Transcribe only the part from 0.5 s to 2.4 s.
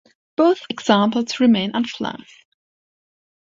examples remained unflown.